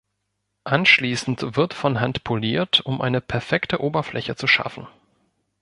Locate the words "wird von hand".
1.55-2.23